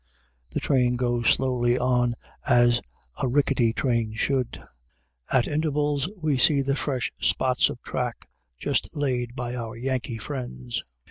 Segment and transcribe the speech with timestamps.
[0.49, 2.15] The train goes slowly on,
[2.47, 2.81] as
[3.21, 4.59] a rickety train should.
[5.31, 8.27] At intervals we see the fresh spots of track
[8.57, 10.83] just laid by our Yankee friends.